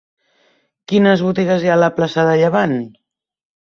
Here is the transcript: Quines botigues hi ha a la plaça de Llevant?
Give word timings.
Quines 0.93 1.23
botigues 1.27 1.65
hi 1.67 1.71
ha 1.73 1.75
a 1.75 1.81
la 1.83 1.91
plaça 1.99 2.25
de 2.31 2.35
Llevant? 2.43 2.77